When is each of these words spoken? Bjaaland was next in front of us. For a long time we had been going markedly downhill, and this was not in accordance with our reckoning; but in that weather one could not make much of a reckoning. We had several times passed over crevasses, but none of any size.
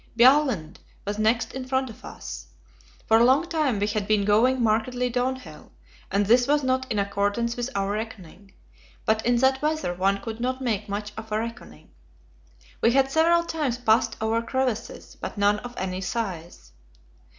Bjaaland 0.17 0.77
was 1.05 1.19
next 1.19 1.53
in 1.53 1.63
front 1.63 1.87
of 1.91 2.03
us. 2.03 2.47
For 3.05 3.17
a 3.19 3.23
long 3.23 3.47
time 3.47 3.77
we 3.77 3.85
had 3.85 4.07
been 4.07 4.25
going 4.25 4.59
markedly 4.59 5.11
downhill, 5.11 5.71
and 6.09 6.25
this 6.25 6.47
was 6.47 6.63
not 6.63 6.91
in 6.91 6.97
accordance 6.97 7.55
with 7.55 7.69
our 7.75 7.91
reckoning; 7.91 8.51
but 9.05 9.23
in 9.27 9.35
that 9.35 9.61
weather 9.61 9.93
one 9.93 10.17
could 10.19 10.39
not 10.39 10.59
make 10.59 10.89
much 10.89 11.11
of 11.17 11.31
a 11.31 11.37
reckoning. 11.37 11.91
We 12.81 12.93
had 12.93 13.11
several 13.11 13.43
times 13.43 13.77
passed 13.77 14.17
over 14.19 14.41
crevasses, 14.41 15.17
but 15.17 15.37
none 15.37 15.59
of 15.59 15.75
any 15.77 16.01
size. 16.01 16.71